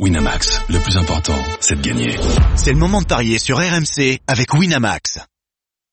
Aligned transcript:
Winamax, 0.00 0.60
le 0.70 0.80
plus 0.80 0.96
important, 0.96 1.38
c'est 1.60 1.80
de 1.80 1.88
gagner. 1.88 2.16
C'est 2.56 2.72
le 2.72 2.78
moment 2.78 3.00
de 3.00 3.06
parier 3.06 3.38
sur 3.38 3.58
RMC 3.58 4.18
avec 4.26 4.52
Winamax. 4.52 5.20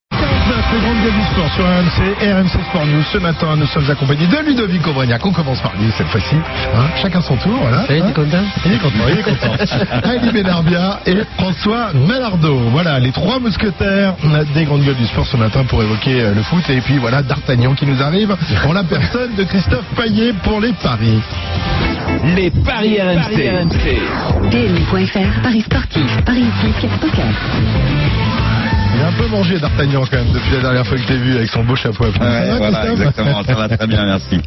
49, 0.10 0.66
les 0.74 0.80
grandes 0.80 1.04
gueules 1.04 1.14
du 1.14 1.26
sport 1.32 1.54
sur 1.54 1.64
RMC, 1.64 2.34
RMC 2.34 2.66
Sport 2.70 2.86
News. 2.88 3.04
Ce 3.14 3.18
matin, 3.20 3.56
nous 3.56 3.68
sommes 3.68 3.88
accompagnés 3.92 4.26
de 4.26 4.38
Ludovic 4.40 4.88
Aubrignac. 4.88 5.24
On 5.24 5.32
commence 5.32 5.62
par 5.62 5.74
lui 5.78 5.92
cette 5.96 6.08
fois-ci. 6.08 6.36
Hein, 6.36 6.90
chacun 7.00 7.22
son 7.22 7.38
tour, 7.38 7.56
voilà. 7.62 7.86
Ça 7.86 7.94
y 7.94 7.98
est, 7.98 8.02
Hein 8.02 8.08
t'es 8.08 8.14
content? 8.14 8.44
Il 8.66 8.74
est 8.74 8.80
content, 8.80 9.08
il 9.08 9.20
est 9.20 9.24
content. 9.24 9.56
Ali 10.04 10.32
Benarbia 10.32 11.00
et 11.06 11.18
François 11.38 11.94
Malardo. 11.94 12.58
Voilà, 12.72 13.00
les 13.00 13.12
trois 13.12 13.40
mousquetaires 13.40 14.16
des 14.56 14.66
grandes 14.66 14.84
gueules 14.84 14.98
du 14.98 15.06
sport 15.06 15.28
ce 15.28 15.38
matin 15.38 15.64
pour 15.66 15.84
évoquer 15.84 16.22
euh, 16.22 16.34
le 16.34 16.42
foot. 16.42 16.68
Et 16.72 16.82
puis 16.82 16.98
voilà, 16.98 17.22
D'Artagnan 17.22 17.76
qui 17.76 17.86
nous 17.86 18.02
arrive 18.02 18.36
en 18.68 18.74
la 18.74 18.84
personne 18.84 19.36
de 19.36 19.44
Christophe 19.44 19.86
Paillet 19.96 20.34
pour 20.44 20.60
les 20.60 20.74
paris. 20.74 21.22
Les 22.24 22.52
paris 22.52 23.00
RMC. 23.02 23.72
PMU.fr, 24.52 25.42
Paris 25.42 25.62
sportif, 25.62 26.24
Paris 26.24 26.46
hippique, 26.64 26.90
poker. 27.00 27.81
Peu 29.22 29.28
mangé 29.28 29.60
D'Artagnan 29.60 30.02
quand 30.10 30.18
même 30.18 30.34
depuis 30.34 30.52
la 30.56 30.62
dernière 30.62 30.88
fois 30.88 30.98
que 30.98 31.04
je 31.04 31.08
t'ai 31.08 31.18
vu 31.18 31.36
avec 31.36 31.48
son 31.52 31.64
beau 31.64 31.76
chapeau 31.76 32.06
à 32.06 32.12
plumes. 32.12 32.24
Ouais, 32.24 32.58
voilà, 32.58 32.80
Christophe 32.80 33.00
exactement. 33.00 33.44
Ça 33.44 33.54
va 33.54 33.70
très 33.70 33.86
bien, 33.86 34.04
merci. 34.04 34.40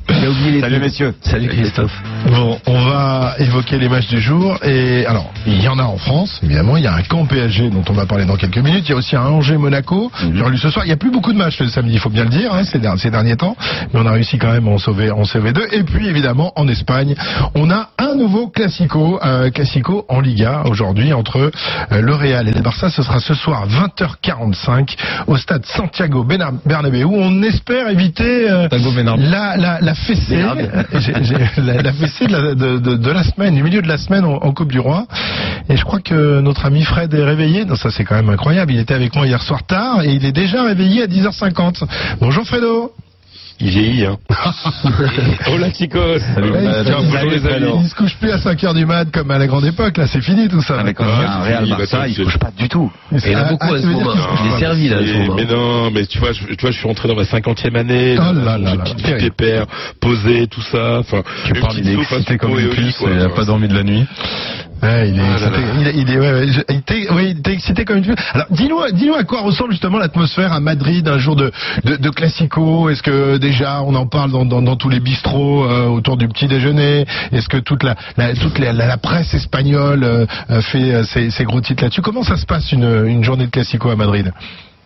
Salut 0.61 0.79
messieurs. 0.81 1.15
Salut 1.21 1.47
Christophe. 1.47 1.93
Bon, 2.27 2.59
on 2.67 2.81
va 2.81 3.37
évoquer 3.39 3.79
les 3.79 3.89
matchs 3.89 4.09
du 4.09 4.21
jour. 4.21 4.59
Et 4.65 5.07
alors, 5.07 5.33
il 5.47 5.63
y 5.63 5.69
en 5.69 5.79
a 5.79 5.85
en 5.85 5.97
France, 5.97 6.41
évidemment. 6.43 6.77
Il 6.77 6.83
y 6.83 6.89
a 6.89 6.95
un 6.95 7.03
camp 7.03 7.25
PSG 7.25 7.71
dont 7.71 7.85
on 7.89 7.93
va 7.93 8.07
parler 8.07 8.25
dans 8.25 8.35
quelques 8.35 8.59
minutes. 8.59 8.85
Il 8.89 8.91
y 8.91 8.95
a 8.95 8.97
aussi 8.97 9.15
un 9.15 9.27
Angers-Monaco. 9.27 10.11
Mhm. 10.21 10.37
J'ai 10.37 10.43
relu 10.43 10.59
ce 10.59 10.71
soir. 10.71 10.85
Il 10.85 10.89
n'y 10.89 10.95
a 10.95 10.97
plus 10.97 11.13
beaucoup 11.13 11.33
de 11.33 11.39
matchs 11.39 11.61
le 11.61 11.69
samedi, 11.69 11.93
il 11.95 12.01
faut 12.01 12.11
bien 12.11 12.25
le 12.25 12.31
dire, 12.31 12.53
hein, 12.53 12.65
ces 12.65 13.11
derniers 13.11 13.37
temps. 13.37 13.57
Mais 13.93 14.01
on 14.01 14.07
a 14.07 14.11
réussi 14.11 14.39
quand 14.39 14.51
même 14.51 14.67
à 14.67 14.73
en 14.73 14.79
sauver, 14.79 15.13
en 15.13 15.25
sauver 15.25 15.53
deux. 15.53 15.69
Et 15.71 15.85
puis, 15.85 16.09
évidemment, 16.09 16.53
en 16.57 16.67
Espagne, 16.67 17.15
on 17.55 17.71
a 17.71 17.91
un 17.99 18.17
nouveau 18.17 18.49
Classico, 18.49 19.21
euh, 19.25 19.51
Classico 19.51 20.05
en 20.09 20.19
Liga 20.19 20.63
aujourd'hui 20.65 21.13
entre 21.13 21.53
euh, 21.93 22.01
le 22.01 22.15
Real 22.15 22.49
et 22.49 22.53
le 22.53 22.61
Barça. 22.61 22.91
Ce 22.91 23.05
sera 23.05 23.21
ce 23.21 23.35
soir 23.35 23.69
20h45 23.69 24.64
au 25.27 25.37
stade 25.37 25.65
Santiago 25.67 26.25
Bernabéu. 26.25 27.05
On 27.07 27.43
espère 27.43 27.89
éviter 27.89 28.51
euh, 28.51 28.69
la, 29.31 29.57
la, 29.57 29.81
la 29.81 29.95
fessée, 29.95 30.37
la, 31.59 31.83
la 31.83 31.93
fessée 31.93 32.27
de 32.27 32.33
la, 32.33 32.55
de, 32.55 32.79
de- 32.79 32.97
de 32.97 33.11
la 33.11 33.23
semaine, 33.23 33.55
du 33.55 33.63
milieu 33.63 33.83
de 33.83 33.89
la 33.89 33.99
semaine 33.99 34.25
en, 34.25 34.35
en 34.37 34.53
Coupe 34.53 34.73
du 34.73 34.81
Roi. 34.81 35.07
Et 35.69 35.77
je 35.77 35.85
crois 35.85 36.01
que 36.01 36.41
notre 36.41 36.65
ami 36.67 36.83
Fred 36.85 37.13
est 37.15 37.25
réveillé. 37.25 37.65
Non, 37.65 37.77
ça 37.77 37.91
c'est 37.91 38.05
quand 38.05 38.15
même 38.17 38.29
incroyable. 38.31 38.73
Il 38.73 38.81
était 38.81 38.95
avec 38.95 39.15
moi 39.15 39.27
hier 39.27 39.43
soir 39.43 39.65
tard 39.65 40.03
et 40.03 40.11
il 40.13 40.25
est 40.25 40.33
déjà 40.33 40.63
réveillé 40.63 41.03
à 41.03 41.07
10h50. 41.07 41.85
Bonjour 42.21 42.45
Fredo. 42.45 42.93
Il 43.61 43.71
vieillit, 43.71 44.05
hein. 44.07 44.17
Chicos 45.75 46.19
Salut, 46.35 46.51
Ouais, 46.51 46.65
il, 46.65 46.85
Tiens, 46.85 46.97
il- 47.01 47.07
bonjour 47.11 47.31
les 47.31 47.47
amis 47.47 47.73
il 47.85 47.89
se 47.89 47.95
couche 47.95 48.17
plus 48.17 48.31
à 48.31 48.37
5h 48.39 48.75
du 48.75 48.85
mat 48.85 49.11
comme 49.13 49.31
à 49.31 49.39
la 49.39 49.47
grande 49.47 49.65
époque. 49.65 49.97
Là, 49.97 50.07
c'est 50.07 50.21
fini 50.21 50.49
tout 50.49 50.61
ça. 50.61 50.81
Avec 50.81 51.01
un 51.01 51.05
Ah, 51.07 51.43
Real 51.43 51.65
fini, 51.65 51.71
Barça, 51.77 51.99
bah, 51.99 52.09
il 52.09 52.15
c'est- 52.15 52.25
couche 52.25 52.39
pas 52.39 52.51
du 52.57 52.69
tout. 52.69 52.91
Mais 53.13 53.19
Il 53.25 53.33
y 53.33 53.37
en 53.37 53.39
a 53.39 53.43
ah, 53.43 53.51
beaucoup 53.51 53.67
ah, 53.71 53.75
à 53.75 53.81
ce 53.81 53.87
moment. 53.87 54.13
se 54.13 54.45
Il 54.45 54.53
est 54.53 54.59
servi 54.59 54.89
là 54.89 55.01
moment. 55.01 55.35
mais 55.37 55.45
non, 55.45 55.91
mais 55.93 56.07
tu 56.07 56.19
vois, 56.19 56.33
je, 56.33 56.45
tu 56.47 56.57
vois, 56.61 56.71
je 56.73 56.79
suis 56.79 56.87
rentré 56.89 57.09
dans 57.09 57.15
ma 57.17 57.25
cinquantième 57.25 57.77
année. 57.77 58.17
Oh 58.19 58.33
là 58.35 58.59
là 58.59 58.77
petite 58.77 59.01
vie 59.07 59.15
pépère, 59.31 59.67
posée, 60.01 60.47
tout 60.49 60.63
ça. 60.63 60.99
Enfin, 60.99 61.23
Tu 61.47 61.53
parles, 61.55 61.75
il 61.79 61.89
est 61.89 61.95
excité 61.95 62.37
comme 62.39 62.59
et 62.59 62.63
une 62.63 62.71
puce, 62.71 63.03
il 63.03 63.21
a 63.21 63.29
pas 63.29 63.45
dormi 63.45 63.69
de 63.69 63.75
la 63.75 63.85
nuit. 63.85 64.05
Ouais, 64.83 65.09
il 65.09 65.19
est, 65.19 65.23
Ah 65.23 65.33
excité, 65.35 65.61
il, 65.81 65.87
est- 65.87 65.95
il 65.97 66.11
est, 66.11 66.19
ouais, 66.19 66.33
ouais, 66.33 66.47
je- 66.49 66.61
il 66.69 66.77
était, 66.77 67.07
oui, 67.13 67.29
il 67.31 67.39
était 67.39 67.53
excité 67.55 67.85
comme 67.87 67.99
une. 67.99 68.15
Alors, 68.35 68.47
dis-nous, 68.51 68.79
dis-nous 68.93 69.15
à 69.15 69.25
quoi 69.25 69.41
ressemble 69.41 69.71
justement 69.73 69.99
l'atmosphère 69.99 70.53
à 70.53 70.61
Madrid 70.61 71.09
un 71.09 71.19
jour 71.19 71.37
de, 71.37 71.51
de, 71.85 71.97
de 71.97 72.11
classico. 72.11 72.91
Est-ce 72.91 73.03
que 73.03 73.39
déjà 73.39 73.83
on 73.83 73.95
en 73.95 74.07
parle 74.07 74.31
dans, 74.33 74.45
dans, 74.45 74.61
dans 74.61 74.77
tous 74.77 74.91
les 74.91 75.01
bistrots 75.01 75.65
euh, 75.65 75.87
autour 75.87 76.17
du 76.19 76.29
petit 76.29 76.49
déjeuner? 76.49 77.07
Est-ce 77.33 77.49
que 77.49 77.57
toute 77.57 77.83
la, 77.83 77.95
la 78.19 78.35
toute 78.35 78.59
la, 78.59 78.73
la- 78.73 78.87
la 78.87 78.97
presse 78.99 79.33
espagnole 79.33 80.05
euh, 80.05 80.27
euh, 80.51 80.61
fait 80.61 80.93
euh, 80.93 81.05
ses, 81.05 81.31
ses 81.31 81.45
gros 81.45 81.61
titres 81.63 81.83
là-dessus? 81.83 82.03
Comment 82.03 82.23
ça 82.25 82.37
se 82.37 82.45
passe 82.45 82.71
une, 82.73 83.07
une 83.07 83.25
journée 83.25 83.47
de 83.47 83.51
classico 83.51 83.89
à 83.91 83.97
Madrid? 83.97 84.33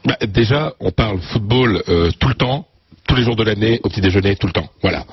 Bah, 0.05 0.17
déjà, 0.29 0.73
on 0.81 0.93
parle 0.93 1.19
football 1.33 1.83
euh, 1.89 2.11
tout 2.21 2.29
le 2.29 2.35
temps. 2.35 2.67
Tous 3.09 3.17
les 3.17 3.23
jours 3.25 3.37
de 3.37 3.43
l'année, 3.43 3.81
au 3.83 3.89
petit 3.89 4.03
déjeuner, 4.03 4.37
tout 4.37 4.47
le 4.47 4.53
temps. 4.53 4.69
Voilà. 4.83 5.05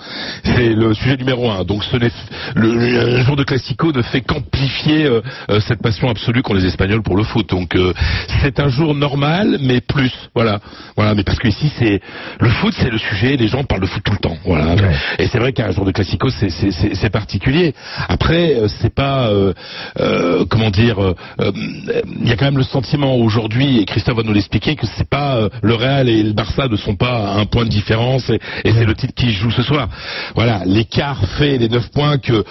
C'est 0.44 0.74
le 0.74 0.94
sujet 0.94 1.16
numéro 1.16 1.50
un. 1.50 1.64
Donc, 1.64 1.84
ce 1.86 1.96
n'est 1.96 2.12
le, 2.56 2.76
le- 2.76 3.24
jour 3.24 3.38
de 3.38 3.44
classico 3.44 3.92
ne 3.94 4.02
fait 4.02 4.20
qu'amplifier 4.22 5.06
euh, 5.06 5.22
euh, 5.50 5.60
cette 5.62 5.82
passion 5.82 6.10
absolue 6.10 6.42
qu'ont 6.44 6.54
les 6.54 6.66
Espagnols 6.66 7.02
pour 7.04 7.16
le 7.16 7.24
foot. 7.24 7.50
Donc, 7.50 7.74
euh, 7.76 7.94
c'est 8.42 8.60
un 8.60 8.68
jour 8.68 8.94
normal, 8.94 9.58
mais 9.62 9.80
plus. 9.80 10.12
Voilà. 10.36 10.60
Voilà. 10.98 11.16
Mais 11.16 11.24
parce 11.24 11.40
que 11.40 11.48
ici, 11.48 11.72
c'est 11.80 12.02
le 12.42 12.50
foot, 12.50 12.74
c'est 12.78 12.90
le 12.92 12.98
sujet. 12.98 13.38
Les 13.38 13.48
gens 13.48 13.64
parlent 13.64 13.82
de 13.82 13.88
foot 13.88 14.04
tout 14.04 14.12
le 14.12 14.18
temps. 14.20 14.38
Voilà. 14.46 14.76
Et 15.18 15.28
c'est 15.28 15.40
vrai 15.40 15.54
qu'un 15.54 15.72
jour 15.72 15.86
de 15.86 15.92
classico, 15.92 16.30
c'est 16.30 16.50
c'est- 16.50 16.72
c'est- 16.72 16.96
c'est 16.96 17.10
particulier. 17.10 17.74
Après, 18.10 18.56
euh, 18.56 18.68
c'est 18.68 18.94
pas 18.94 19.30
euh, 19.30 19.54
euh, 20.02 20.44
comment 20.50 20.70
dire. 20.70 20.98
Il 21.40 22.28
y 22.28 22.32
a 22.32 22.36
quand 22.36 22.46
même 22.46 22.58
le 22.58 22.64
sentiment 22.64 23.16
aujourd'hui, 23.16 23.80
et 23.80 23.86
Christophe 23.86 24.18
va 24.18 24.24
nous 24.24 24.34
l'expliquer, 24.34 24.76
que 24.76 24.86
c'est 24.98 25.10
pas 25.10 25.38
euh, 25.38 25.50
le 25.64 25.76
Real 25.76 26.10
et 26.10 26.22
le 26.24 26.34
Barça 26.34 26.68
ne 26.68 26.76
sont 26.76 26.96
pas 26.96 27.32
à 27.34 27.40
un 27.40 27.46
point 27.46 27.64
de 27.64 27.70
différence, 27.70 27.85
et, 27.92 28.40
et 28.64 28.74
c'est 28.74 28.86
le 28.86 28.96
titre 28.96 29.14
qui 29.14 29.32
joue 29.32 29.52
ce 29.52 29.64
soir. 29.64 29.88
Voilà, 30.36 30.62
l'écart 30.66 31.26
fait 31.38 31.58
les 31.58 31.70
9 31.70 31.92
points 31.92 32.18
que 32.18 32.44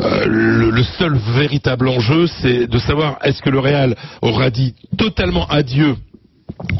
euh, 0.00 0.26
le, 0.26 0.70
le 0.70 0.82
seul 0.82 1.16
véritable 1.34 1.88
enjeu, 1.88 2.26
c'est 2.26 2.66
de 2.66 2.78
savoir 2.78 3.18
est-ce 3.22 3.42
que 3.42 3.50
le 3.50 3.58
Real 3.58 3.94
aura 4.22 4.50
dit 4.50 4.74
totalement 4.96 5.46
adieu 5.48 5.96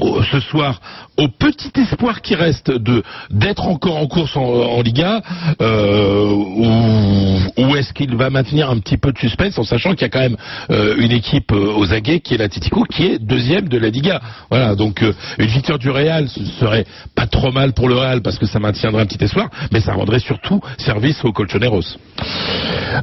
au- 0.00 0.22
ce 0.22 0.40
soir 0.40 0.80
au 1.16 1.28
petit 1.28 1.70
espoir 1.80 2.20
qui 2.22 2.34
reste 2.34 2.70
de 2.70 3.02
d'être 3.30 3.66
encore 3.66 3.96
en 3.96 4.06
course 4.06 4.36
en, 4.36 4.42
en 4.42 4.82
Liga 4.82 5.20
euh, 5.60 6.26
ou, 6.30 7.62
ou 7.62 7.76
est-ce 7.76 7.92
qu'il 7.92 8.14
va 8.16 8.30
maintenir 8.30 8.70
un 8.70 8.78
petit 8.78 8.96
peu 8.98 9.12
de 9.12 9.18
suspense 9.18 9.58
en 9.58 9.64
sachant 9.64 9.90
qu'il 9.92 10.02
y 10.02 10.04
a 10.04 10.08
quand 10.10 10.20
même 10.20 10.36
euh, 10.70 10.94
une 10.98 11.12
équipe 11.12 11.52
euh, 11.52 11.72
aux 11.76 11.92
aguets 11.92 12.20
qui 12.20 12.34
est 12.34 12.38
la 12.38 12.48
Titico 12.48 12.84
qui 12.84 13.04
est 13.06 13.18
deuxième 13.18 13.68
de 13.68 13.78
la 13.78 13.88
Liga 13.88 14.20
voilà 14.50 14.74
donc 14.74 15.02
euh, 15.02 15.12
une 15.38 15.46
victoire 15.48 15.78
du 15.78 15.90
Real 15.90 16.28
ce 16.28 16.44
serait 16.44 16.84
pas 17.14 17.26
trop 17.26 17.50
mal 17.52 17.72
pour 17.72 17.88
le 17.88 17.96
Real 17.96 18.22
parce 18.22 18.38
que 18.38 18.46
ça 18.46 18.58
maintiendrait 18.60 19.02
un 19.02 19.06
petit 19.06 19.22
espoir 19.24 19.48
mais 19.72 19.80
ça 19.80 19.92
rendrait 19.94 20.20
surtout 20.20 20.60
service 20.78 21.24
aux 21.24 21.32
Colchoneros 21.32 21.96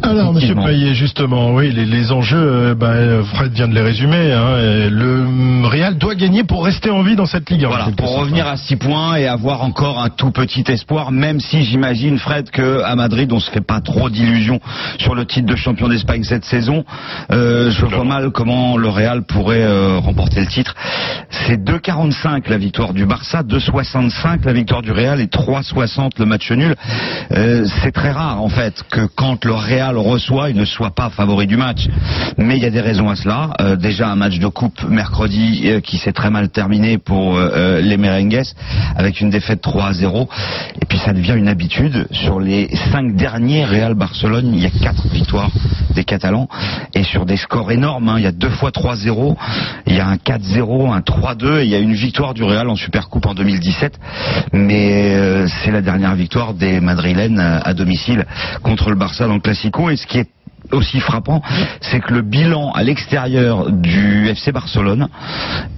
Alors, 0.01 0.33
Monsieur. 0.33 0.55
Payet, 0.55 0.93
justement, 0.93 1.53
oui, 1.53 1.71
les, 1.71 1.85
les 1.85 2.11
enjeux, 2.11 2.37
euh, 2.37 2.75
ben, 2.75 2.87
euh, 2.87 3.23
Fred 3.23 3.53
vient 3.53 3.67
de 3.67 3.73
les 3.75 3.81
résumer. 3.81 4.31
Hein, 4.33 4.89
le 4.89 5.19
hum, 5.21 5.65
Real 5.65 5.97
doit 5.97 6.15
gagner 6.15 6.43
pour 6.43 6.65
rester 6.65 6.84
en 6.89 7.01
vie 7.03 7.15
dans 7.15 7.25
cette 7.25 7.49
Ligue. 7.49 7.65
Voilà, 7.65 7.89
pour 7.95 8.17
revenir 8.17 8.47
à 8.47 8.57
6 8.57 8.75
points 8.77 9.15
et 9.15 9.27
avoir 9.27 9.63
encore 9.63 10.01
un 10.01 10.09
tout 10.09 10.31
petit 10.31 10.63
espoir, 10.67 11.11
même 11.11 11.39
si 11.39 11.63
j'imagine, 11.63 12.17
Fred, 12.17 12.49
que 12.49 12.81
à 12.83 12.95
Madrid, 12.95 13.31
on 13.31 13.39
se 13.39 13.49
fait 13.51 13.65
pas 13.65 13.81
trop 13.81 14.09
d'illusions 14.09 14.59
sur 14.99 15.15
le 15.15 15.25
titre 15.25 15.47
de 15.47 15.55
champion 15.55 15.87
d'Espagne 15.87 16.23
cette 16.23 16.45
saison. 16.45 16.85
Euh, 17.31 17.71
je 17.71 17.85
vois 17.85 18.03
mal 18.03 18.31
comment 18.31 18.77
le 18.77 18.89
Real 18.89 19.23
pourrait 19.23 19.63
euh, 19.63 19.97
remporter 19.99 20.41
le 20.41 20.47
titre. 20.47 20.75
C'est 21.29 21.63
2,45 21.63 22.49
la 22.49 22.57
victoire 22.57 22.93
du 22.93 23.05
Barça, 23.05 23.43
2,65 23.43 24.45
la 24.45 24.53
victoire 24.53 24.81
du 24.81 24.91
Real 24.91 25.19
et 25.21 25.27
3,60 25.27 26.11
le 26.19 26.25
match 26.25 26.51
nul. 26.51 26.75
Euh, 27.31 27.65
c'est 27.81 27.91
très 27.91 28.11
rare, 28.11 28.41
en 28.41 28.49
fait, 28.49 28.83
que 28.91 29.07
quand 29.15 29.43
le 29.45 29.53
Real 29.53 29.97
reçoit, 29.97 30.49
il 30.49 30.55
ne 30.55 30.65
soit 30.65 30.91
pas 30.91 31.09
favori 31.09 31.47
du 31.47 31.57
match. 31.57 31.87
Mais 32.37 32.57
il 32.57 32.63
y 32.63 32.65
a 32.65 32.71
des 32.71 32.81
raisons 32.81 33.09
à 33.09 33.15
cela. 33.15 33.51
Euh, 33.61 33.75
déjà, 33.75 34.09
un 34.09 34.15
match 34.15 34.39
de 34.39 34.47
coupe 34.47 34.83
mercredi 34.87 35.61
euh, 35.65 35.79
qui 35.79 35.97
s'est 35.97 36.13
très 36.13 36.29
mal 36.29 36.49
terminé 36.49 36.74
pour 37.03 37.37
euh, 37.37 37.49
euh, 37.53 37.81
les 37.81 37.97
Merengues 37.97 38.41
avec 38.95 39.21
une 39.21 39.29
défaite 39.29 39.61
3 39.61 39.85
à 39.85 39.93
0. 39.93 40.27
Et 40.81 40.85
puis 40.85 40.97
ça 40.97 41.13
devient 41.13 41.33
une 41.35 41.47
habitude. 41.47 42.07
Sur 42.11 42.39
les 42.39 42.69
cinq 42.91 43.15
derniers 43.15 43.65
Real 43.65 43.93
Barcelone, 43.93 44.51
il 44.53 44.61
y 44.61 44.65
a 44.65 44.69
quatre 44.69 45.07
victoires 45.07 45.51
des 45.93 46.03
Catalans 46.03 46.47
et 46.93 47.03
sur 47.03 47.25
des 47.25 47.37
scores 47.37 47.71
énormes. 47.71 48.09
hein. 48.09 48.15
Il 48.17 48.23
y 48.23 48.27
a 48.27 48.31
deux 48.31 48.49
fois 48.49 48.71
3-0, 48.71 49.35
il 49.87 49.95
y 49.95 49.99
a 49.99 50.07
un 50.07 50.15
4-0, 50.15 50.93
un 50.93 50.99
3-2 50.99 51.59
et 51.61 51.63
il 51.65 51.69
y 51.69 51.75
a 51.75 51.79
une 51.79 51.93
victoire 51.93 52.33
du 52.33 52.43
Real 52.43 52.69
en 52.69 52.75
Supercoupe 52.75 53.25
en 53.25 53.33
2017. 53.33 53.97
Mais 54.53 55.15
euh, 55.15 55.47
c'est 55.47 55.71
la 55.71 55.81
dernière 55.81 56.15
victoire 56.15 56.53
des 56.53 56.79
Madrilènes 56.79 57.39
à, 57.39 57.59
à 57.59 57.73
domicile 57.73 58.25
contre 58.63 58.89
le 58.89 58.95
Barça 58.95 59.27
dans 59.27 59.35
le 59.35 59.39
Classico. 59.39 59.89
Et 59.89 59.95
ce 59.97 60.05
qui 60.07 60.19
est 60.19 60.29
aussi 60.75 60.99
frappant, 60.99 61.41
c'est 61.81 61.99
que 61.99 62.13
le 62.13 62.21
bilan 62.21 62.71
à 62.71 62.83
l'extérieur 62.83 63.71
du 63.71 64.27
FC 64.27 64.51
Barcelone 64.51 65.07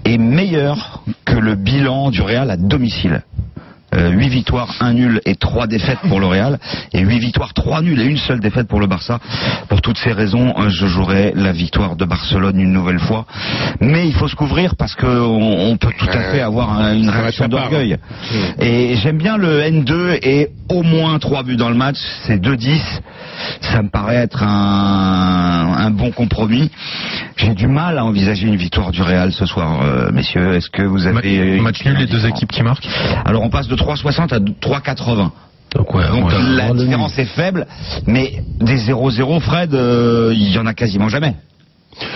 est 0.06 0.18
meilleur 0.18 1.04
que 1.26 1.38
le 1.38 1.56
bilan 1.56 2.10
du 2.12 2.22
Real 2.22 2.50
à 2.52 2.58
domicile. 2.58 3.24
Euh, 3.98 4.10
8 4.12 4.30
victoires, 4.30 4.74
1 4.80 4.94
nul 4.94 5.22
et 5.26 5.36
3 5.36 5.66
défaites 5.68 6.00
pour 6.08 6.20
le 6.20 6.28
Real 6.28 6.60
et 6.94 7.00
8 7.00 7.20
victoires, 7.20 7.54
3 7.54 7.82
nuls 7.82 8.00
et 8.00 8.06
une 8.06 8.18
seule 8.18 8.40
défaite 8.40 8.68
pour 8.68 8.80
le 8.80 8.88
Barça. 8.88 9.20
Pour 9.70 9.82
toutes 9.82 9.98
ces 9.98 10.12
raisons, 10.12 10.54
euh, 10.60 10.70
je 10.70 10.86
jouerai 10.86 11.34
la 11.36 11.52
victoire 11.52 11.96
de 11.96 12.06
Barcelone 12.06 12.60
une 12.60 12.72
nouvelle 12.72 13.00
fois. 13.00 13.26
Mais 13.82 14.08
il 14.08 14.14
faut 14.14 14.28
se 14.28 14.36
couvrir 14.36 14.76
parce 14.76 14.96
qu'on 14.96 15.08
on 15.08 15.78
peut 15.78 15.92
tout 15.98 16.08
à 16.10 16.32
fait 16.32 16.42
avoir 16.42 16.72
un- 16.80 16.94
une 16.96 17.10
réaction 17.10 17.46
d'orgueil. 17.48 17.94
hein. 17.94 17.98
Et 18.62 18.96
j'aime 18.98 19.18
bien 19.18 19.38
le 19.38 19.62
N2 19.62 20.20
et 20.22 20.50
au 20.70 20.84
moins 20.84 21.18
3 21.20 21.44
buts 21.44 21.56
dans 21.58 21.70
le 21.70 21.76
match, 21.76 21.98
c'est 22.26 22.38
2-10. 22.40 22.82
Ça 23.62 23.82
me 23.82 23.90
paraît 23.90 24.16
être 24.18 24.44
un, 24.44 25.76
un 25.78 25.92
bon 25.92 26.12
compromis. 26.12 26.72
J'ai 27.38 27.54
du 27.54 27.68
mal 27.68 27.98
à 27.98 28.06
envisager 28.06 28.48
une 28.48 28.56
victoire 28.56 28.92
du 28.92 29.02
Real 29.02 29.32
ce 29.32 29.46
soir, 29.46 29.82
euh, 29.84 30.12
messieurs. 30.12 30.54
Est-ce 30.56 30.70
que 30.70 30.82
vous 30.82 31.06
avez... 31.06 31.14
Ma- 31.14 31.22
match 31.62 31.86
nul, 31.86 31.96
les 31.98 32.06
deux 32.08 32.26
équipes 32.26 32.52
qui 32.52 32.64
marquent? 32.64 32.88
Alors 33.26 33.44
on 33.44 33.50
passe 33.50 33.68
de 33.68 33.76
3,60 33.88 34.34
à 34.34 34.40
3,80. 34.40 35.30
Donc, 35.76 35.94
ouais, 35.94 36.08
Donc 36.08 36.28
ouais, 36.28 36.34
à 36.34 36.38
un 36.38 36.50
la 36.56 36.74
différence 36.74 37.18
est 37.18 37.26
faible, 37.26 37.68
mais 38.06 38.44
des 38.60 38.78
0-0, 38.78 39.40
Fred, 39.42 39.74
euh, 39.74 40.32
il 40.34 40.52
y 40.54 40.58
en 40.58 40.66
a 40.66 40.74
quasiment 40.74 41.10
jamais. 41.10 41.36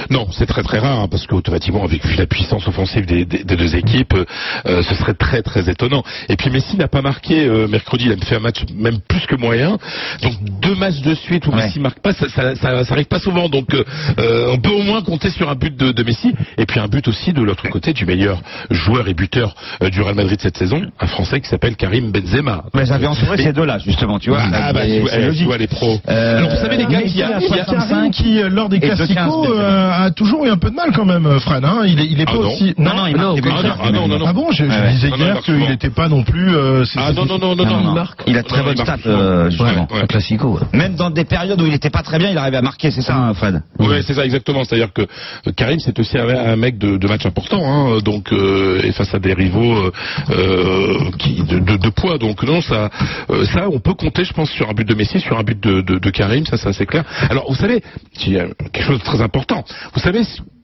Non, 0.10 0.28
c'est 0.31 0.45
très 0.45 0.63
très 0.63 0.80
rare 0.80 1.00
hein, 1.01 1.07
parce 1.10 1.25
qu'automatiquement, 1.28 1.83
avec 1.83 2.06
vu 2.06 2.16
la 2.16 2.25
puissance 2.25 2.68
offensive 2.68 3.06
des, 3.06 3.25
des- 3.25 3.44
des 3.44 3.56
deux 3.56 3.75
équipes, 3.75 4.13
euh, 4.13 4.25
euh, 4.68 4.83
ce 4.83 4.95
serait 4.95 5.13
très 5.13 5.42
très 5.42 5.69
étonnant. 5.69 6.04
Et 6.30 6.36
puis 6.36 6.50
Messi 6.50 6.78
n'a 6.78 6.88
pas 6.88 7.01
marqué 7.01 7.45
euh, 7.45 7.68
mercredi, 7.68 8.06
il 8.06 8.12
a 8.13 8.18
fait 8.25 8.36
un 8.36 8.39
match 8.39 8.63
même 8.75 9.00
plus 9.07 9.25
que 9.28 9.36
moyen. 9.36 9.78
Donc 10.22 10.33
deux 10.62 10.75
matchs 10.75 11.01
de 11.01 11.13
suite 11.16 11.48
où 11.48 11.51
Ouais. 11.51 11.66
Messi 11.66 11.80
marque 11.80 12.00
pas, 12.00 12.13
ça, 12.13 12.30
ça, 12.30 12.56
ça, 12.56 12.83
ça 12.86 12.94
arrive 12.94 13.06
pas 13.07 13.19
souvent. 13.19 13.50
Donc 13.50 13.74
euh, 13.74 14.48
on 14.51 14.57
peut 14.57 14.69
au 14.72 14.81
moins 14.83 15.01
compter 15.01 15.30
sur 15.30 15.50
un 15.50 15.56
but 15.56 15.75
de, 15.75 15.92
de 15.92 16.04
Messi 16.04 16.33
et 16.57 16.66
puis 16.66 16.80
un 16.80 16.88
but 16.88 17.07
aussi 17.07 17.33
de 17.33 17.42
l'autre 17.42 17.68
côté 17.69 17.94
du 17.94 18.06
meilleur 18.06 18.42
joueur 18.69 19.07
et 19.07 19.13
buteur 19.13 19.56
du 19.92 20.01
Real 20.01 20.16
Madrid 20.16 20.39
cette 20.42 20.57
saison, 20.57 20.81
un 21.00 21.07
Français 21.07 21.42
qui 21.42 21.50
s'appelle 21.50 21.75
Karim 21.75 22.12
Benzema. 22.12 22.63
Mais 22.74 22.86
j'avais 22.86 23.07
entouré 23.07 23.38
ces 23.38 23.54
deux-là, 23.54 23.80
justement, 23.80 24.19
tu 24.19 24.30
vois. 24.30 24.42
Ah 24.54 24.72
bah, 24.74 24.81
tu 24.86 25.00
vois, 25.01 25.10
eh, 25.18 25.44
vois 25.44 25.57
les 25.57 25.68
pros. 25.68 26.00
Alors 26.07 26.50
vous 26.50 26.56
savez 26.57 26.78
les 26.78 26.86
gars, 26.86 27.01
il 27.01 27.16
y 27.16 27.24
a, 27.24 27.39
il 27.39 27.48
y 27.56 27.60
a- 27.60 27.66
65, 27.66 28.12
qui, 28.12 28.42
lors 28.50 28.69
des 28.69 28.78
et 28.78 28.80
de 28.80 28.88
15 28.88 28.98
classicos, 28.98 29.48
a 29.71 30.12
toujours 30.12 30.45
eu 30.45 30.50
un 30.50 30.57
peu 30.57 30.69
de 30.69 30.75
mal 30.75 30.91
quand 30.94 31.06
même, 31.06 31.25
euh, 31.25 31.39
Fred. 31.39 31.63
Hein. 31.65 31.81
Il 31.85 32.00
est, 32.00 32.06
il 32.06 32.19
est 32.19 32.25
Ah 32.27 32.31
pas 32.31 32.38
non. 32.39 32.51
aussi. 32.51 32.73
Non, 32.77 32.94
non, 32.95 33.07
il 33.07 33.15
marque 33.18 33.35
des 33.35 33.41
buts. 33.41 33.50
ah 33.51 33.63
non, 33.63 33.73
ah 33.83 33.91
non, 33.91 34.07
non, 34.07 34.19
non. 34.19 34.25
Ah 34.27 34.33
bon, 34.33 34.51
je, 34.51 34.65
je 34.65 34.69
Ouais. 34.69 34.91
disais 34.91 35.09
hier 35.09 35.41
qu'il 35.41 35.57
n'était 35.59 35.89
pas 35.89 36.07
non 36.09 36.23
plus. 36.23 36.56
euh, 36.56 36.83
Ah 36.97 37.12
non 37.13 37.25
non 37.25 37.38
non 37.38 37.56
non 37.56 37.65
Non, 37.65 38.06
Il 38.27 38.38
a 38.38 38.44
très 38.44 38.57
souvent. 38.59 38.71
euh, 39.07 39.50
justement. 39.50 39.88
Ouais, 39.91 40.01
ouais. 40.01 40.07
classico. 40.07 40.59
Même 40.73 40.95
dans 40.95 41.09
des 41.09 41.25
périodes 41.25 41.62
où 41.62 41.65
il 41.65 41.71
n'était 41.71 41.89
pas 41.89 42.03
très 42.03 42.18
bien, 42.19 42.29
il 42.31 42.38
arrivait 42.38 42.57
à 42.57 42.62
marquer, 42.62 42.91
c'est 42.91 43.01
ça, 43.01 43.15
hein, 43.15 43.33
Fred? 43.33 43.62
Oui, 43.79 44.03
c'est 44.06 44.13
ça 44.13 44.25
exactement. 44.25 44.63
C'est-à-dire 44.63 44.91
que 44.94 45.01
euh, 45.03 45.51
Karim, 45.56 45.79
c'est 45.79 45.97
aussi 46.00 46.18
un, 46.18 46.56
mec 46.56 46.77
de, 46.77 46.97
de 46.97 47.07
match 47.07 47.25
important, 47.25 47.62
hein, 47.63 48.00
donc 48.03 48.31
euh, 48.33 48.81
et 48.83 48.91
face 48.91 49.13
à 49.13 49.19
des 49.19 49.33
rivaux 49.33 49.73
euh, 49.75 49.91
euh, 50.31 51.12
qui 51.18 51.41
de, 51.44 51.59
de, 51.59 51.77
de 51.77 51.89
poids. 51.89 52.18
Donc 52.18 52.44
non, 52.44 52.62
ça, 52.62 52.89
euh, 53.29 53.45
ça, 53.45 53.68
on 53.71 53.79
peut 53.79 53.94
compter, 53.94 54.23
je 54.23 54.33
pense, 54.33 54.50
sur 54.51 54.69
un 54.69 54.73
but 54.73 54.88
de 54.88 54.94
Messi, 54.95 55.19
sur 55.19 55.38
un 55.38 55.44
but 55.44 55.59
de, 55.62 56.09
Karim. 56.12 56.45
Ça, 56.45 56.57
ça 56.57 56.73
c'est 56.73 56.85
clair. 56.85 57.03
Alors, 57.29 57.45
vous 57.50 57.56
savez, 57.56 57.81
il 58.25 58.33
y 58.33 58.39
a 58.39 58.45
quelque 58.73 58.85
chose 58.85 59.00
de 59.00 59.03
très 59.03 59.21
important. 59.21 59.61
Vous 59.94 60.00
savez. 60.00 60.22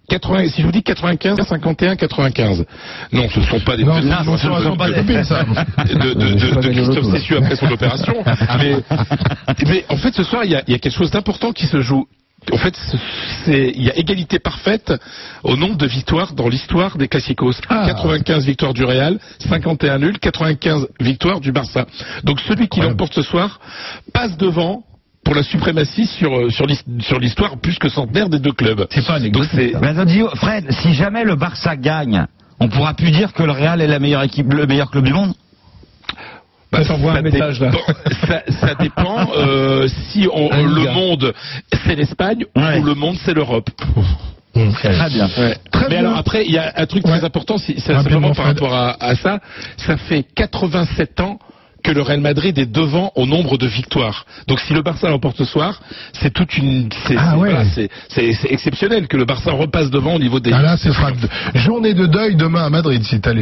80, 0.09 0.47
si 0.47 0.61
je 0.61 0.65
vous 0.65 0.71
dis 0.71 0.83
95, 0.83 1.37
51, 1.45 1.97
95, 1.97 2.65
non, 3.11 3.27
ce 3.27 3.39
ne 3.41 3.45
sont 3.45 3.59
pas 3.59 3.75
des 3.75 3.83
Non, 3.83 4.01
ce 4.01 4.23
sont- 4.23 4.37
ce 4.37 4.77
pas 4.77 4.87
des 4.87 4.93
copines, 4.95 5.23
ça. 5.25 5.43
de, 5.43 5.93
de, 5.93 6.13
de, 6.13 6.61
de 6.61 6.69
Christophe 6.69 7.37
après 7.43 7.55
son 7.57 7.69
opération. 7.69 8.13
Mais, 8.57 8.75
mais 9.67 9.85
en 9.89 9.97
fait, 9.97 10.13
ce 10.15 10.23
soir, 10.23 10.45
il 10.45 10.51
y 10.51 10.55
a, 10.55 10.63
il 10.65 10.71
y 10.71 10.75
a 10.75 10.79
quelque 10.79 10.95
chose 10.95 11.11
d'important 11.11 11.51
qui 11.51 11.65
se 11.65 11.81
joue. 11.81 12.05
En 12.53 12.57
fait, 12.57 12.73
il 13.47 13.83
y 13.83 13.89
a 13.89 13.97
égalité 13.97 14.39
parfaite 14.39 14.93
au 15.43 15.57
nombre 15.57 15.75
de 15.75 15.87
victoires 15.87 16.31
dans 16.33 16.47
l'histoire 16.47 16.97
des 16.97 17.09
Classicos. 17.09 17.59
Ah. 17.67 17.83
95 17.87 18.45
victoires 18.45 18.73
du 18.73 18.85
Real, 18.85 19.19
51 19.39 19.97
nuls, 19.99 20.19
95 20.19 20.87
victoires 21.01 21.41
du 21.41 21.51
Barça. 21.51 21.85
Donc 22.23 22.39
celui 22.39 22.69
qui 22.69 22.79
l'emporte 22.79 23.13
ce 23.13 23.23
soir 23.23 23.59
passe 24.13 24.37
devant 24.37 24.83
pour 25.27 25.35
la 25.35 25.43
suprématie 25.43 26.05
sur 26.05 26.33
euh, 26.33 26.49
sur 26.49 26.65
l'his- 26.65 26.85
sur 27.01 27.19
l'histoire 27.19 27.57
plus 27.57 27.77
que 27.77 27.89
centenaire 27.89 28.29
des 28.29 28.39
deux 28.39 28.53
clubs. 28.53 28.87
C'est 28.91 29.05
pas 29.05 29.19
dis- 30.05 30.23
Fred, 30.35 30.71
si 30.71 30.93
jamais 30.93 31.25
le 31.25 31.35
Barça 31.35 31.75
gagne, 31.75 32.25
on 32.61 32.69
pourra 32.69 32.93
plus 32.93 33.11
dire 33.11 33.33
que 33.33 33.43
le 33.43 33.51
Real 33.51 33.81
est 33.81 33.87
la 33.87 33.99
meilleure 33.99 34.23
équipe, 34.23 34.51
le 34.53 34.65
meilleur 34.65 34.89
club 34.89 35.03
du 35.03 35.11
monde? 35.13 35.33
Bah, 36.71 36.83
ça 36.85 36.95
un 37.17 37.21
message, 37.21 37.59
là. 37.59 37.71
dépend- 37.71 37.93
Ça, 38.27 38.41
ça 38.67 38.75
dépend 38.75 39.29
euh, 39.35 39.87
si 40.09 40.27
on- 40.31 40.49
le 40.49 40.91
monde 40.93 41.33
c'est 41.85 41.95
l'Espagne 41.95 42.45
Ouais. 42.55 42.79
ou 42.79 42.83
le 42.85 42.95
monde 42.95 43.17
c'est 43.25 43.33
l'Europe. 43.33 43.69
Très 44.53 45.09
bien. 45.09 45.27
Très 45.27 45.57
Mais 45.83 45.87
bien. 45.89 45.99
alors 45.99 46.17
après, 46.17 46.45
il 46.45 46.51
y 46.53 46.57
a 46.57 46.71
un 46.77 46.85
truc 46.85 47.05
Ouais. 47.05 47.11
très 47.17 47.25
important, 47.25 47.57
Rapidement, 47.57 48.03
simplement 48.03 48.33
par 48.33 48.45
rapport 48.45 48.73
à, 48.73 48.95
à 49.03 49.15
ça. 49.15 49.39
Ça 49.75 49.97
fait 49.97 50.23
87 50.35 51.19
ans 51.19 51.37
que 51.83 51.91
le 51.91 52.01
Real 52.01 52.19
Madrid 52.21 52.57
est 52.57 52.65
devant 52.71 53.11
au 53.15 53.25
nombre 53.25 53.57
de 53.57 53.67
victoires. 53.67 54.25
Donc 54.47 54.59
si 54.59 54.73
le 54.73 54.81
Barça 54.81 55.09
l'emporte 55.09 55.37
ce 55.37 55.45
soir, 55.45 55.79
c'est 56.13 56.33
toute 56.33 56.57
une, 56.57 56.89
c'est 57.07 57.15
Ah 57.17 57.37
ouais. 57.37 57.49
voilà, 57.51 57.63
exceptionnel 58.49 59.07
que 59.07 59.17
le 59.17 59.25
Barça 59.25 59.51
repasse 59.51 59.89
devant 59.89 60.15
au 60.15 60.19
niveau 60.19 60.39
des. 60.39 60.51
Ah 60.53 60.61
là, 60.61 60.77
ce 60.77 60.91
sera 60.91 61.11
journée 61.55 61.93
de 61.93 62.05
deuil 62.05 62.35
demain 62.35 62.65
à 62.65 62.69
Madrid, 62.69 63.03
si 63.03 63.19
tel 63.21 63.37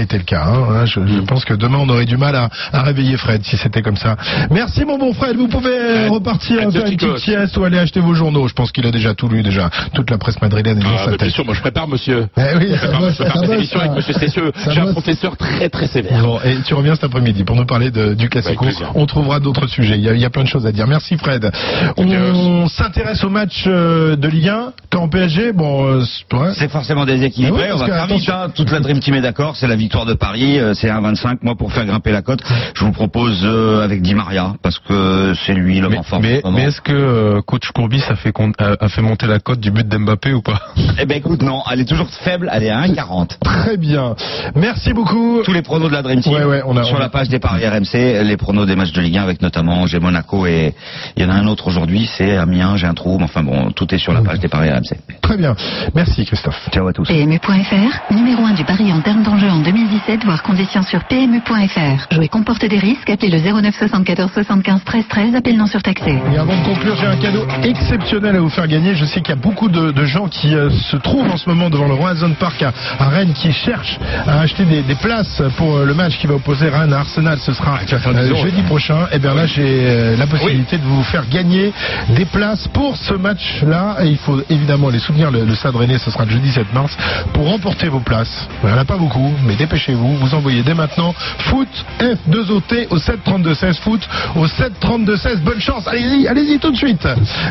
était 0.00 0.18
le 0.18 0.24
cas. 0.24 0.44
hein. 0.46 0.64
Hein, 0.70 0.86
Je, 0.86 1.00
je 1.06 1.20
pense 1.20 1.44
que 1.44 1.54
demain, 1.54 1.78
on 1.80 1.88
aurait 1.88 2.04
du 2.06 2.16
mal 2.16 2.34
à, 2.36 2.48
à 2.72 2.82
réveiller 2.82 3.16
Fred, 3.16 3.42
si 3.44 3.56
c'était 3.56 3.82
comme 3.82 3.96
ça. 3.96 4.16
Merci, 4.50 4.84
mon 4.84 4.98
bon 4.98 5.12
Fred. 5.12 5.36
Vous 5.36 5.48
pouvez 5.48 6.08
repartir 6.08 6.58
Adios, 6.58 6.72
faire 6.72 6.86
une 6.90 6.96
petite 6.96 7.18
sieste 7.18 7.56
ou 7.56 7.64
aller 7.64 7.78
acheter 7.78 8.00
vos 8.00 8.14
journaux. 8.14 8.48
Je 8.48 8.54
pense 8.54 8.72
qu'il 8.72 8.86
a 8.86 8.90
déjà 8.90 9.14
tout 9.14 9.28
lu, 9.28 9.42
déjà. 9.42 9.70
Toute 9.94 10.10
la 10.10 10.18
presse 10.18 10.40
madrilène 10.40 10.78
est 10.78 10.82
dans 10.82 10.90
Ah, 10.96 11.04
sa 11.04 11.10
bah, 11.12 11.16
bien 11.20 11.30
sûr, 11.30 11.44
moi 11.44 11.54
je 11.54 11.60
prépare, 11.60 11.88
monsieur. 11.88 12.28
Eh 12.36 12.56
oui, 12.56 12.66
Je 12.70 12.74
ça 12.76 12.78
prépare, 12.88 13.00
bosse, 13.00 13.12
je 13.12 13.22
prépare 13.22 13.34
ça 13.34 13.40
cette 13.46 13.52
émission 13.54 13.78
ça. 13.78 13.84
avec 13.84 13.96
monsieur 13.96 14.12
Cessieux. 14.14 14.52
Ça 14.56 14.70
J'ai 14.72 14.80
un 14.80 14.92
professeur 14.92 15.36
très 15.36 15.68
très 15.68 15.86
sévère. 15.86 16.22
Bon, 16.22 16.38
et 16.44 16.56
tu 16.66 16.74
reviens 16.74 16.94
cet 16.94 17.04
après-midi 17.04 17.44
pour 17.44 17.56
nous 17.56 17.64
parler 17.66 17.77
de- 17.90 18.14
du 18.14 18.28
Classico. 18.28 18.66
On 18.94 19.06
trouvera 19.06 19.40
d'autres 19.40 19.66
sujets. 19.66 19.96
Il 19.96 20.02
y, 20.04 20.08
a, 20.08 20.12
il 20.14 20.20
y 20.20 20.24
a 20.24 20.30
plein 20.30 20.42
de 20.42 20.48
choses 20.48 20.66
à 20.66 20.72
dire. 20.72 20.86
Merci 20.86 21.16
Fred. 21.16 21.50
On 21.96 22.68
s'intéresse 22.68 23.24
au 23.24 23.28
match 23.30 23.64
euh, 23.66 24.16
de 24.16 24.28
Ligue 24.28 24.48
1. 24.48 24.72
Quand 24.90 25.08
PSG, 25.08 25.52
bon, 25.52 25.84
euh, 25.86 26.00
c'est- 26.04 26.36
ouais. 26.36 26.50
C'est 26.54 26.68
forcément 26.70 27.04
déséquilibré. 27.04 27.62
Ouais, 27.62 27.72
on 27.72 27.76
va 27.78 27.86
faire 27.86 28.06
vite. 28.06 28.28
hein. 28.28 28.48
Toute 28.54 28.70
la 28.70 28.80
Dream 28.80 29.00
Team 29.00 29.14
est 29.14 29.20
d'accord. 29.20 29.56
C'est 29.56 29.66
la 29.68 29.76
victoire 29.76 30.06
de 30.06 30.14
Paris. 30.14 30.58
euh, 30.58 30.74
C'est 30.74 30.90
un 30.90 31.00
25. 31.00 31.42
Moi, 31.42 31.54
pour 31.56 31.72
faire 31.72 31.84
grimper 31.86 32.12
la 32.12 32.22
cote, 32.22 32.40
je 32.74 32.84
vous 32.84 32.92
propose 32.92 33.40
euh, 33.44 33.82
avec 33.82 34.02
Di 34.02 34.14
Maria 34.14 34.54
parce 34.62 34.78
que 34.78 35.32
c'est 35.46 35.54
lui 35.54 35.80
le 35.80 35.88
Mais, 35.88 35.96
renfort. 35.96 36.20
mais, 36.20 36.40
est-ce 36.62 36.80
que 36.80 36.92
euh, 36.92 37.40
coach 37.42 37.70
Courbis 37.74 38.02
a 38.08 38.16
fait, 38.16 38.32
a, 38.58 39.00
monter 39.02 39.26
la 39.26 39.38
cote 39.38 39.60
du 39.60 39.70
but 39.70 39.86
d'Mbappé 39.86 40.32
ou 40.32 40.42
pas? 40.42 40.60
Eh 41.00 41.06
ben 41.06 41.16
écoute, 41.18 41.42
non, 41.42 41.62
elle 41.70 41.80
est 41.80 41.84
toujours 41.88 42.08
faible. 42.24 42.50
Elle 42.52 42.64
est 42.64 42.70
à 42.70 42.80
1,40. 42.82 43.38
Très 43.44 43.76
bien. 43.76 44.14
Merci 44.54 44.92
beaucoup. 44.92 45.42
Tous 45.44 45.52
les 45.52 45.62
pronos 45.62 45.88
de 45.88 45.94
la 45.94 46.02
Dream 46.02 46.20
Team 46.20 46.32
Ouais, 46.34 46.44
ouais, 46.44 46.62
on 46.66 46.76
a- 46.76 46.82
sur 46.84 46.94
on 46.94 46.98
a- 46.98 47.02
la 47.02 47.08
page 47.08 47.28
des 47.28 47.38
paris 47.38 47.62
RMC, 47.68 48.24
les 48.24 48.36
pronos 48.36 48.66
des 48.66 48.76
matchs 48.76 48.92
de 48.92 49.00
Ligue 49.00 49.18
1 49.18 49.22
avec 49.22 49.42
notamment 49.42 49.86
j'ai 49.86 49.98
Monaco 49.98 50.46
et 50.46 50.74
il 51.16 51.22
y 51.22 51.26
en 51.26 51.30
a 51.30 51.34
un 51.34 51.46
autre 51.46 51.68
aujourd'hui, 51.68 52.08
c'est 52.16 52.36
Amiens, 52.36 52.76
j'ai 52.76 52.86
un 52.86 52.94
trou, 52.94 53.18
mais 53.18 53.24
enfin 53.24 53.42
bon, 53.42 53.70
tout 53.72 53.92
est 53.94 53.98
sur 53.98 54.12
la 54.12 54.22
page 54.22 54.40
des 54.40 54.48
paris 54.48 54.70
RMC. 54.70 54.96
Très 55.20 55.36
bien. 55.36 55.54
Merci 55.94 56.24
Christophe. 56.24 56.68
Ciao 56.72 56.86
à 56.88 56.92
tous. 56.92 57.06
PMU.fr, 57.06 58.14
numéro 58.14 58.42
1 58.44 58.54
du 58.54 58.64
pari 58.64 58.92
en 58.92 59.00
termes 59.00 59.22
d'enjeu 59.22 59.48
en 59.48 59.60
2017, 59.60 60.24
voire 60.24 60.42
conditions 60.42 60.82
sur 60.82 61.04
PMU.fr. 61.04 62.14
Jouer 62.14 62.28
comporte 62.28 62.64
des 62.64 62.78
risques, 62.78 63.10
appelez 63.10 63.30
le 63.30 63.40
09 63.40 63.74
74 63.74 64.30
75 64.32 64.84
13 64.84 65.04
13, 65.08 65.34
appel 65.34 65.56
non 65.56 65.66
surtaxé. 65.66 66.18
Et 66.32 66.38
avant 66.38 66.58
de 66.58 66.64
conclure, 66.64 66.96
j'ai 66.96 67.06
un 67.06 67.16
cadeau 67.16 67.46
exceptionnel 67.62 68.36
à 68.36 68.40
vous 68.40 68.48
faire 68.48 68.66
gagner. 68.66 68.94
Je 68.94 69.04
sais 69.04 69.20
qu'il 69.20 69.34
y 69.34 69.38
a 69.38 69.40
beaucoup 69.40 69.68
de, 69.68 69.90
de 69.90 70.04
gens 70.04 70.28
qui 70.28 70.54
euh, 70.54 70.70
se 70.70 70.96
trouvent 70.96 71.28
en 71.30 71.36
ce 71.36 71.48
moment 71.48 71.70
devant 71.70 71.88
le 71.88 71.94
Roazhon 71.94 72.32
Park 72.38 72.62
à, 72.62 72.72
à 72.98 73.08
Rennes 73.08 73.32
qui 73.34 73.52
cherchent 73.52 73.98
à 74.26 74.40
acheter 74.40 74.64
des, 74.64 74.82
des 74.82 74.94
places 74.94 75.42
pour 75.56 75.76
euh, 75.76 75.84
le 75.84 75.94
match 75.94 76.18
qui 76.18 76.26
va 76.26 76.34
opposer 76.34 76.68
Rennes 76.68 76.92
à 76.92 77.00
Arsenal. 77.00 77.38
Ce 77.38 77.52
sera 77.58 77.80
euh, 78.06 78.36
jeudi 78.36 78.62
prochain. 78.62 79.06
Et 79.12 79.18
bien 79.18 79.34
là, 79.34 79.46
j'ai 79.46 79.62
euh, 79.86 80.16
la 80.16 80.26
possibilité 80.26 80.78
de 80.78 80.84
vous 80.84 81.02
faire 81.02 81.28
gagner 81.28 81.72
des 82.16 82.24
places 82.24 82.68
pour 82.68 82.96
ce 82.96 83.14
match-là. 83.14 83.98
Et 84.02 84.08
il 84.08 84.16
faut 84.18 84.40
évidemment 84.48 84.88
les 84.90 84.98
soutenir. 84.98 85.30
Le, 85.30 85.44
le 85.44 85.54
Stade 85.54 85.76
Rennais, 85.76 85.98
ce 85.98 86.10
sera 86.10 86.24
le 86.24 86.30
jeudi 86.30 86.50
7 86.50 86.72
mars 86.72 86.96
pour 87.32 87.46
remporter 87.48 87.88
vos 87.88 88.00
places. 88.00 88.48
Il 88.62 88.68
n'y 88.68 88.74
en 88.74 88.78
a 88.78 88.84
pas 88.84 88.96
beaucoup, 88.96 89.32
mais 89.46 89.56
dépêchez-vous. 89.56 90.16
Vous 90.16 90.34
envoyez 90.34 90.62
dès 90.62 90.74
maintenant 90.74 91.14
foot 91.50 91.68
F2OT 92.00 92.88
au 92.90 92.98
732-16 92.98 93.80
foot 93.80 94.08
au 94.36 94.46
732-16. 94.46 95.42
Bonne 95.42 95.60
chance. 95.60 95.86
Allez-y, 95.86 96.26
allez-y 96.26 96.58
tout 96.58 96.70
de 96.70 96.76
suite. 96.76 97.06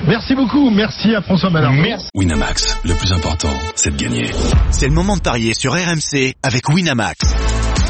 Merci 0.07 0.35
beaucoup. 0.35 0.69
Merci 0.69 1.15
à 1.15 1.21
François 1.21 1.49
Malard. 1.49 1.73
Merci. 1.73 2.07
Winamax, 2.13 2.77
le 2.83 2.93
plus 2.95 3.11
important, 3.11 3.53
c'est 3.75 3.95
de 3.95 4.01
gagner. 4.01 4.31
C'est 4.71 4.87
le 4.87 4.93
moment 4.93 5.15
de 5.17 5.21
parier 5.21 5.53
sur 5.53 5.73
RMC 5.73 6.33
avec 6.43 6.69
Winamax. 6.69 7.46